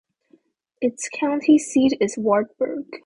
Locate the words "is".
1.99-2.17